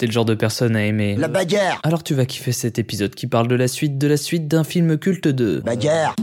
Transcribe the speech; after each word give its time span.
T'es 0.00 0.06
le 0.06 0.12
genre 0.12 0.24
de 0.24 0.32
personne 0.32 0.76
à 0.76 0.86
aimer. 0.86 1.14
La 1.16 1.28
bagarre 1.28 1.78
Alors 1.82 2.02
tu 2.02 2.14
vas 2.14 2.24
kiffer 2.24 2.52
cet 2.52 2.78
épisode 2.78 3.14
qui 3.14 3.26
parle 3.26 3.48
de 3.48 3.54
la 3.54 3.68
suite 3.68 3.98
de 3.98 4.06
la 4.06 4.16
suite 4.16 4.48
d'un 4.48 4.64
film 4.64 4.96
culte 4.96 5.28
de. 5.28 5.60
Bagarre 5.62 6.16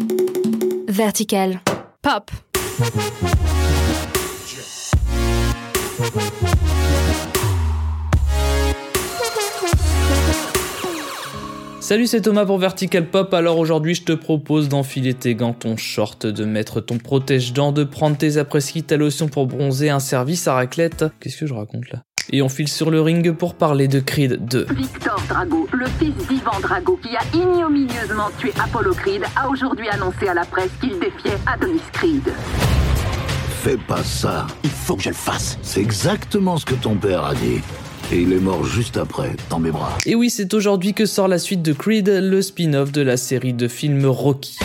Vertical. 0.88 1.61
Pop. 2.01 2.32
Salut, 11.80 12.07
c'est 12.07 12.21
Thomas 12.21 12.48
pour 12.48 12.57
Vertical 12.57 13.05
Pop. 13.05 13.32
Alors 13.36 13.59
aujourd'hui, 13.59 13.94
je 13.94 14.02
te 14.02 14.14
propose 14.14 14.70
d'enfiler 14.70 15.14
tes 15.14 15.36
gants, 15.36 15.54
ton 15.54 15.78
short, 15.78 16.25
de 16.25 16.46
mettre 16.46 16.82
ton 16.82 16.98
protège-dents, 16.98 17.71
de 17.71 17.84
prendre 17.84 18.18
tes 18.18 18.38
après-ski, 18.38 18.82
ta 18.82 18.98
lotion 18.98 19.28
pour 19.28 19.46
bronzer, 19.46 19.91
un 19.91 20.00
service 20.00 20.48
à 20.48 20.55
raclette. 20.55 21.05
Qu'est-ce 21.20 21.38
que 21.38 21.46
je 21.46 21.54
raconte 21.54 21.91
là? 21.91 22.06
Et 22.34 22.41
on 22.41 22.50
file 22.50 22.68
sur 22.68 22.91
le 22.91 23.00
ring 23.00 23.32
pour 23.32 23.55
parler 23.55 23.88
de 23.88 24.02
Creed 24.02 24.46
2. 24.46 24.68
Victor 24.76 25.21
Drago, 25.30 25.68
le 25.72 25.85
fils 25.98 26.13
d'Ivan 26.27 26.59
Drago 26.62 26.99
qui 27.02 27.16
a 27.16 27.22
ignominieusement 27.34 28.30
tué 28.38 28.52
Apollo 28.62 28.94
Creed, 28.95 29.23
a 29.38 29.48
aujourd'hui 29.48 29.88
annoncé 29.88 30.27
à 30.27 30.34
la 30.34 30.44
presse 30.44 30.71
qu'il 30.82 30.99
défiait 30.99 31.38
Adonis 31.45 31.80
Creed. 31.94 32.30
Fais 33.63 33.77
pas 33.77 34.04
ça. 34.04 34.45
Il 34.66 34.70
faut 34.70 34.98
que 34.98 35.04
je 35.04 35.09
le 35.09 35.16
fasse. 35.16 35.58
C'est 35.62 35.80
exactement 35.80 36.58
ce 36.58 36.66
que 36.66 36.76
ton 36.76 36.95
père 36.95 37.23
a 37.23 37.34
dit. 37.34 37.62
Et 38.12 38.21
il 38.21 38.34
est 38.34 38.40
mort 38.40 38.66
juste 38.66 38.98
après, 38.98 39.32
dans 39.49 39.59
mes 39.59 39.71
bras. 39.71 39.98
Et 40.05 40.16
oui, 40.16 40.30
c'est 40.30 40.54
aujourd'hui 40.54 40.94
que 40.94 41.05
sort 41.05 41.30
la 41.30 41.40
suite 41.40 41.62
de 41.62 41.71
Creed, 41.71 42.09
le 42.09 42.41
spin-off 42.41 42.91
de 42.91 43.02
la 43.02 43.16
série 43.16 43.54
de 43.54 43.70
films 43.70 44.05
Rocky. 44.05 44.57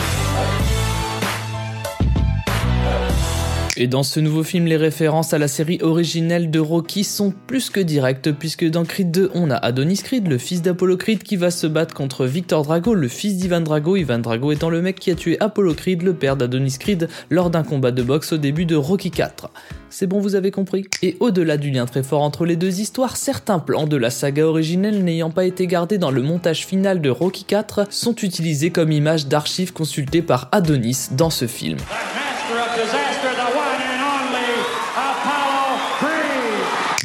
Et 3.75 3.87
dans 3.87 4.03
ce 4.03 4.19
nouveau 4.19 4.43
film, 4.43 4.65
les 4.65 4.77
références 4.77 5.33
à 5.33 5.39
la 5.39 5.47
série 5.47 5.79
originelle 5.81 6.51
de 6.51 6.59
Rocky 6.59 7.03
sont 7.03 7.33
plus 7.47 7.71
que 7.71 7.79
directes, 7.79 8.31
puisque 8.31 8.69
dans 8.69 8.83
Creed 8.83 9.09
2, 9.09 9.31
on 9.33 9.49
a 9.49 9.55
Adonis 9.55 9.97
Creed, 9.97 10.27
le 10.27 10.37
fils 10.37 10.61
d'Apollo 10.61 10.95
Creed, 10.95 11.23
qui 11.23 11.37
va 11.37 11.49
se 11.49 11.65
battre 11.65 11.95
contre 11.95 12.27
Victor 12.27 12.61
Drago, 12.61 12.93
le 12.93 13.07
fils 13.07 13.35
d'Ivan 13.35 13.61
Drago, 13.61 13.95
Ivan 13.95 14.19
Drago 14.19 14.51
étant 14.51 14.69
le 14.69 14.83
mec 14.83 14.99
qui 14.99 15.09
a 15.09 15.15
tué 15.15 15.37
Apollo 15.39 15.73
Creed, 15.73 16.03
le 16.03 16.13
père 16.13 16.37
d'Adonis 16.37 16.77
Creed, 16.79 17.09
lors 17.31 17.49
d'un 17.49 17.63
combat 17.63 17.89
de 17.89 18.03
boxe 18.03 18.33
au 18.33 18.37
début 18.37 18.65
de 18.65 18.75
Rocky 18.75 19.09
4. 19.09 19.49
C'est 19.89 20.05
bon, 20.05 20.19
vous 20.19 20.35
avez 20.35 20.51
compris 20.51 20.85
Et 21.01 21.17
au-delà 21.19 21.57
du 21.57 21.71
lien 21.71 21.87
très 21.87 22.03
fort 22.03 22.21
entre 22.21 22.45
les 22.45 22.55
deux 22.55 22.79
histoires, 22.79 23.17
certains 23.17 23.59
plans 23.59 23.87
de 23.87 23.97
la 23.97 24.11
saga 24.11 24.45
originelle 24.45 25.03
n'ayant 25.03 25.31
pas 25.31 25.45
été 25.45 25.65
gardés 25.65 25.97
dans 25.97 26.11
le 26.11 26.21
montage 26.21 26.67
final 26.67 27.01
de 27.01 27.09
Rocky 27.09 27.43
4 27.43 27.87
sont 27.91 28.15
utilisés 28.17 28.69
comme 28.69 28.91
images 28.91 29.25
d'archives 29.25 29.73
consultées 29.73 30.21
par 30.21 30.49
Adonis 30.51 31.07
dans 31.17 31.31
ce 31.31 31.47
film. 31.47 31.77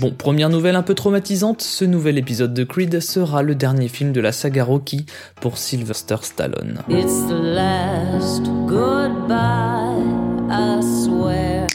Bon, 0.01 0.13
première 0.13 0.49
nouvelle 0.49 0.77
un 0.77 0.83
peu 0.83 0.95
traumatisante, 0.95 1.61
ce 1.61 1.85
nouvel 1.85 2.19
épisode 2.19 2.55
de 2.55 2.63
Creed 2.63 3.01
sera 3.01 3.43
le 3.43 3.57
dernier 3.57 3.89
film 3.89 4.13
de 4.13 4.21
la 4.21 4.31
saga 4.31 4.63
Rocky 4.63 5.07
pour 5.41 5.59
Sylvester 5.59 6.17
Stallone. 6.23 6.83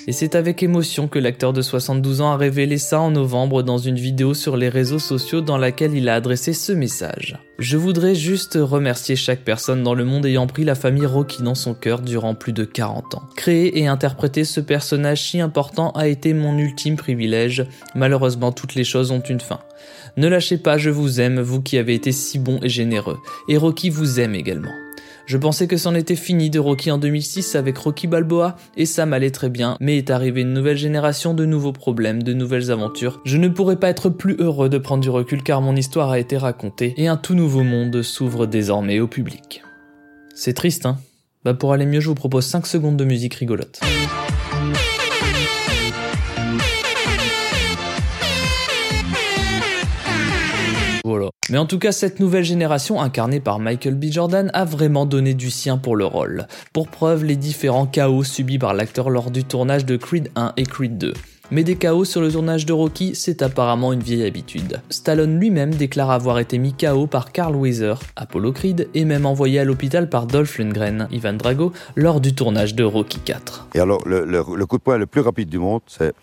Et 0.05 0.11
c'est 0.11 0.35
avec 0.35 0.61
émotion 0.63 1.07
que 1.07 1.19
l'acteur 1.19 1.53
de 1.53 1.61
72 1.61 2.21
ans 2.21 2.31
a 2.31 2.37
révélé 2.37 2.77
ça 2.77 2.99
en 2.99 3.11
novembre 3.11 3.63
dans 3.63 3.77
une 3.77 3.95
vidéo 3.95 4.33
sur 4.33 4.57
les 4.57 4.69
réseaux 4.69 4.99
sociaux 4.99 5.41
dans 5.41 5.57
laquelle 5.57 5.95
il 5.95 6.09
a 6.09 6.15
adressé 6.15 6.53
ce 6.53 6.71
message. 6.73 7.37
Je 7.57 7.77
voudrais 7.77 8.13
juste 8.13 8.57
remercier 8.61 9.15
chaque 9.15 9.43
personne 9.45 9.81
dans 9.81 9.93
le 9.93 10.03
monde 10.03 10.25
ayant 10.25 10.47
pris 10.47 10.65
la 10.65 10.75
famille 10.75 11.05
Rocky 11.05 11.41
dans 11.41 11.55
son 11.55 11.73
cœur 11.73 12.01
durant 12.01 12.35
plus 12.35 12.51
de 12.51 12.65
40 12.65 13.15
ans. 13.15 13.23
Créer 13.35 13.79
et 13.79 13.87
interpréter 13.87 14.43
ce 14.43 14.59
personnage 14.59 15.21
si 15.21 15.39
important 15.39 15.91
a 15.91 16.07
été 16.07 16.33
mon 16.33 16.57
ultime 16.57 16.97
privilège. 16.97 17.65
Malheureusement, 17.95 18.51
toutes 18.51 18.75
les 18.75 18.83
choses 18.83 19.11
ont 19.11 19.21
une 19.21 19.39
fin. 19.39 19.59
Ne 20.17 20.27
lâchez 20.27 20.57
pas, 20.57 20.77
je 20.77 20.89
vous 20.89 21.21
aime, 21.21 21.39
vous 21.39 21.61
qui 21.61 21.77
avez 21.77 21.93
été 21.93 22.11
si 22.11 22.39
bon 22.39 22.59
et 22.61 22.69
généreux. 22.69 23.19
Et 23.47 23.57
Rocky 23.57 23.89
vous 23.89 24.19
aime 24.19 24.35
également. 24.35 24.82
Je 25.25 25.37
pensais 25.37 25.67
que 25.67 25.77
c'en 25.77 25.95
était 25.95 26.17
fini 26.17 26.49
de 26.49 26.59
Rocky 26.59 26.91
en 26.91 26.97
2006 26.97 27.55
avec 27.55 27.77
Rocky 27.77 28.07
Balboa, 28.07 28.57
et 28.75 28.85
ça 28.85 29.05
m'allait 29.05 29.31
très 29.31 29.49
bien, 29.49 29.77
mais 29.79 29.97
est 29.97 30.09
arrivée 30.09 30.41
une 30.41 30.51
nouvelle 30.51 30.77
génération 30.77 31.33
de 31.33 31.45
nouveaux 31.45 31.71
problèmes, 31.71 32.21
de 32.21 32.33
nouvelles 32.33 32.71
aventures. 32.71 33.21
Je 33.23 33.37
ne 33.37 33.47
pourrais 33.47 33.77
pas 33.77 33.89
être 33.89 34.09
plus 34.09 34.35
heureux 34.39 34.67
de 34.67 34.77
prendre 34.77 35.01
du 35.01 35.09
recul 35.09 35.41
car 35.41 35.61
mon 35.61 35.77
histoire 35.77 36.09
a 36.09 36.19
été 36.19 36.35
racontée, 36.37 36.93
et 36.97 37.07
un 37.07 37.15
tout 37.15 37.35
nouveau 37.35 37.63
monde 37.63 38.01
s'ouvre 38.01 38.47
désormais 38.47 38.99
au 38.99 39.07
public. 39.07 39.63
C'est 40.35 40.53
triste, 40.53 40.85
hein? 40.85 40.97
Bah 41.45 41.53
pour 41.53 41.71
aller 41.71 41.85
mieux, 41.85 42.01
je 42.01 42.09
vous 42.09 42.15
propose 42.15 42.45
5 42.45 42.67
secondes 42.67 42.97
de 42.97 43.05
musique 43.05 43.35
rigolote. 43.35 43.79
Mais 51.53 51.59
en 51.59 51.67
tout 51.67 51.77
cas, 51.77 51.91
cette 51.91 52.19
nouvelle 52.19 52.43
génération, 52.43 52.99
incarnée 52.99 53.39
par 53.39 53.59
Michael 53.59 53.93
B. 53.93 54.05
Jordan, 54.05 54.49
a 54.55 54.65
vraiment 54.65 55.05
donné 55.05 55.35
du 55.35 55.51
sien 55.51 55.77
pour 55.77 55.95
le 55.95 56.03
rôle. 56.03 56.47
Pour 56.73 56.87
preuve, 56.87 57.25
les 57.25 57.35
différents 57.35 57.85
chaos 57.85 58.23
subis 58.23 58.57
par 58.57 58.73
l'acteur 58.73 59.11
lors 59.11 59.29
du 59.29 59.43
tournage 59.43 59.85
de 59.85 59.95
Creed 59.95 60.31
1 60.35 60.53
et 60.57 60.63
Creed 60.63 60.97
2. 60.97 61.13
Mais 61.51 61.63
des 61.63 61.75
chaos 61.75 62.05
sur 62.05 62.21
le 62.21 62.31
tournage 62.31 62.65
de 62.65 62.73
Rocky, 62.73 63.13
c'est 63.13 63.43
apparemment 63.43 63.93
une 63.93 63.99
vieille 63.99 64.25
habitude. 64.25 64.81
Stallone 64.89 65.39
lui-même 65.39 65.75
déclare 65.75 66.09
avoir 66.09 66.39
été 66.39 66.57
mis 66.57 66.73
KO 66.73 67.05
par 67.05 67.31
Carl 67.31 67.55
Weiser, 67.55 67.93
Apollo 68.15 68.51
Creed, 68.53 68.89
et 68.95 69.05
même 69.05 69.27
envoyé 69.27 69.59
à 69.59 69.63
l'hôpital 69.63 70.09
par 70.09 70.25
Dolph 70.25 70.57
Lundgren, 70.57 71.07
Ivan 71.11 71.33
Drago, 71.33 71.71
lors 71.95 72.19
du 72.19 72.33
tournage 72.33 72.73
de 72.73 72.83
Rocky 72.83 73.19
4. 73.19 73.67
Et 73.75 73.79
alors, 73.79 74.01
le 74.07 74.65
coup 74.65 74.79
de 74.79 74.81
poing 74.81 74.97
le 74.97 75.05
plus 75.05 75.21
rapide 75.21 75.49
du 75.49 75.59
monde, 75.59 75.81
c'est 75.85 76.15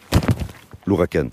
l'ouragan. 0.86 1.28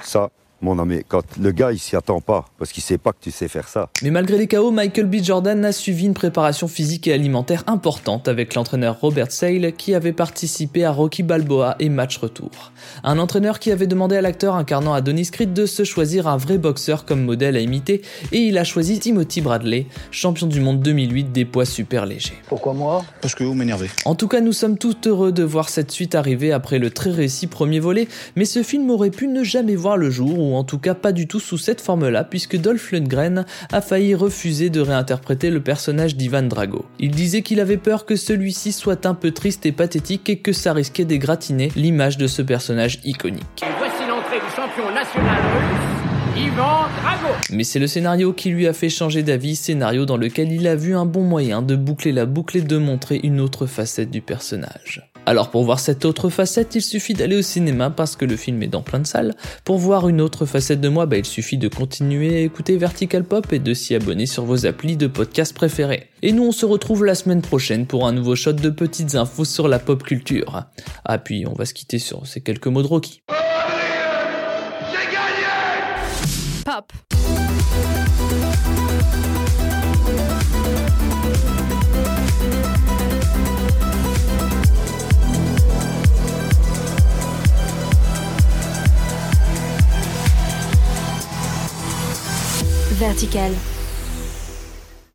Ça, 0.00 0.30
mon 0.60 0.78
ami, 0.78 1.02
quand 1.06 1.22
le 1.40 1.52
gars, 1.52 1.72
il 1.72 1.78
s'y 1.78 1.94
attend 1.94 2.20
pas, 2.20 2.46
parce 2.58 2.72
qu'il 2.72 2.82
sait 2.82 2.98
pas 2.98 3.12
que 3.12 3.18
tu 3.20 3.30
sais 3.30 3.48
faire 3.48 3.68
ça. 3.68 3.90
Mais 4.02 4.10
malgré 4.10 4.36
les 4.38 4.48
chaos, 4.48 4.70
Michael 4.70 5.06
B. 5.06 5.16
Jordan 5.22 5.64
a 5.64 5.72
suivi 5.72 6.06
une 6.06 6.14
préparation 6.14 6.66
physique 6.66 7.06
et 7.06 7.12
alimentaire 7.12 7.62
importante 7.66 8.26
avec 8.26 8.54
l'entraîneur 8.54 8.98
Robert 9.00 9.30
Sale 9.30 9.72
qui 9.72 9.94
avait 9.94 10.12
participé 10.12 10.84
à 10.84 10.90
Rocky 10.90 11.22
Balboa 11.22 11.76
et 11.78 11.88
Match 11.88 12.18
Retour. 12.18 12.72
Un 13.04 13.18
entraîneur 13.18 13.60
qui 13.60 13.70
avait 13.70 13.86
demandé 13.86 14.16
à 14.16 14.20
l'acteur 14.20 14.56
incarnant 14.56 14.94
Adonis 14.94 15.30
Creed 15.30 15.52
de 15.52 15.66
se 15.66 15.84
choisir 15.84 16.26
un 16.26 16.36
vrai 16.36 16.58
boxeur 16.58 17.04
comme 17.04 17.22
modèle 17.22 17.56
à 17.56 17.60
imiter 17.60 18.02
et 18.32 18.38
il 18.38 18.58
a 18.58 18.64
choisi 18.64 18.98
Timothy 18.98 19.40
Bradley, 19.40 19.86
champion 20.10 20.46
du 20.46 20.60
monde 20.60 20.80
2008 20.80 21.32
des 21.32 21.44
poids 21.44 21.66
super 21.66 22.04
légers. 22.04 22.38
Pourquoi 22.48 22.74
moi? 22.74 23.04
Parce 23.20 23.34
que 23.34 23.44
vous 23.44 23.54
m'énervez. 23.54 23.90
En 24.04 24.14
tout 24.14 24.28
cas, 24.28 24.40
nous 24.40 24.52
sommes 24.52 24.78
tout 24.78 24.96
heureux 25.06 25.30
de 25.30 25.44
voir 25.44 25.68
cette 25.68 25.92
suite 25.92 26.14
arriver 26.14 26.52
après 26.52 26.78
le 26.78 26.90
très 26.90 27.10
réussi 27.10 27.46
premier 27.46 27.78
volet, 27.78 28.08
mais 28.34 28.44
ce 28.44 28.62
film 28.62 28.90
aurait 28.90 29.10
pu 29.10 29.28
ne 29.28 29.44
jamais 29.44 29.76
voir 29.76 29.96
le 29.96 30.10
jour, 30.10 30.47
ou 30.48 30.56
en 30.56 30.64
tout 30.64 30.78
cas 30.78 30.94
pas 30.94 31.12
du 31.12 31.26
tout 31.26 31.40
sous 31.40 31.58
cette 31.58 31.80
forme-là, 31.80 32.24
puisque 32.24 32.56
Dolph 32.56 32.92
Lundgren 32.92 33.44
a 33.72 33.80
failli 33.80 34.14
refuser 34.14 34.70
de 34.70 34.80
réinterpréter 34.80 35.50
le 35.50 35.60
personnage 35.60 36.16
d'Ivan 36.16 36.42
Drago. 36.42 36.84
Il 36.98 37.10
disait 37.10 37.42
qu'il 37.42 37.60
avait 37.60 37.76
peur 37.76 38.06
que 38.06 38.16
celui-ci 38.16 38.72
soit 38.72 39.06
un 39.06 39.14
peu 39.14 39.30
triste 39.30 39.66
et 39.66 39.72
pathétique 39.72 40.28
et 40.28 40.38
que 40.38 40.52
ça 40.52 40.72
risquait 40.72 41.04
d'égratiner 41.04 41.70
l'image 41.76 42.18
de 42.18 42.26
ce 42.26 42.42
personnage 42.42 43.00
iconique. 43.04 43.64
Voici 43.78 44.08
l'entrée 44.08 44.40
du 44.40 44.54
champion 44.54 44.92
national 44.92 45.40
russe, 45.42 46.44
Ivan 46.44 46.86
Drago. 47.02 47.34
Mais 47.50 47.64
c'est 47.64 47.78
le 47.78 47.86
scénario 47.86 48.32
qui 48.32 48.50
lui 48.50 48.66
a 48.66 48.72
fait 48.72 48.88
changer 48.88 49.22
d'avis, 49.22 49.56
scénario 49.56 50.06
dans 50.06 50.16
lequel 50.16 50.52
il 50.52 50.66
a 50.66 50.76
vu 50.76 50.94
un 50.94 51.06
bon 51.06 51.22
moyen 51.22 51.62
de 51.62 51.76
boucler 51.76 52.12
la 52.12 52.26
boucle 52.26 52.58
et 52.58 52.62
de 52.62 52.78
montrer 52.78 53.20
une 53.22 53.40
autre 53.40 53.66
facette 53.66 54.10
du 54.10 54.20
personnage. 54.20 55.10
Alors 55.28 55.50
pour 55.50 55.62
voir 55.62 55.78
cette 55.78 56.06
autre 56.06 56.30
facette, 56.30 56.74
il 56.74 56.80
suffit 56.80 57.12
d'aller 57.12 57.36
au 57.36 57.42
cinéma 57.42 57.90
parce 57.90 58.16
que 58.16 58.24
le 58.24 58.34
film 58.34 58.62
est 58.62 58.68
dans 58.68 58.80
plein 58.80 58.98
de 58.98 59.06
salles. 59.06 59.34
Pour 59.62 59.76
voir 59.76 60.08
une 60.08 60.22
autre 60.22 60.46
facette 60.46 60.80
de 60.80 60.88
moi, 60.88 61.04
bah, 61.04 61.18
il 61.18 61.26
suffit 61.26 61.58
de 61.58 61.68
continuer 61.68 62.34
à 62.36 62.40
écouter 62.40 62.78
Vertical 62.78 63.24
Pop 63.24 63.52
et 63.52 63.58
de 63.58 63.74
s'y 63.74 63.94
abonner 63.94 64.24
sur 64.24 64.46
vos 64.46 64.64
applis 64.64 64.96
de 64.96 65.06
podcast 65.06 65.54
préférés. 65.54 66.08
Et 66.22 66.32
nous 66.32 66.44
on 66.44 66.52
se 66.52 66.64
retrouve 66.64 67.04
la 67.04 67.14
semaine 67.14 67.42
prochaine 67.42 67.84
pour 67.84 68.06
un 68.06 68.12
nouveau 68.12 68.36
shot 68.36 68.54
de 68.54 68.70
petites 68.70 69.16
infos 69.16 69.44
sur 69.44 69.68
la 69.68 69.78
pop 69.78 70.02
culture. 70.02 70.62
Ah 71.04 71.18
puis 71.18 71.44
on 71.46 71.52
va 71.52 71.66
se 71.66 71.74
quitter 71.74 71.98
sur 71.98 72.26
ces 72.26 72.40
quelques 72.40 72.68
mots 72.68 72.80
de 72.82 72.86
Rocky. 72.86 73.20
Pop. 76.64 76.90
Vertical. 93.08 93.77